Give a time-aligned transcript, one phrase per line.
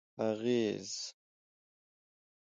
[0.29, 0.89] اغېز: